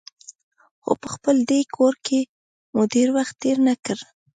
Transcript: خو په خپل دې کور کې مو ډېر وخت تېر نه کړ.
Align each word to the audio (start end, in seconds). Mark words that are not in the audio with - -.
خو 0.83 0.91
په 1.01 1.07
خپل 1.13 1.35
دې 1.51 1.61
کور 1.75 1.93
کې 2.05 2.19
مو 2.73 2.81
ډېر 2.93 3.07
وخت 3.17 3.35
تېر 3.41 3.57
نه 3.67 3.75
کړ. 3.85 3.97